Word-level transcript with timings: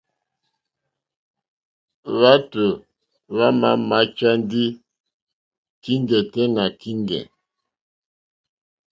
Hwátò 2.15 2.65
hwámà 3.33 3.69
máchá 3.89 4.29
ndí 4.41 4.65
kíŋgɛ̀ 5.83 6.21
tɛ́ 6.33 6.45
nà 6.55 6.63
kíŋgɛ̀. 6.79 7.23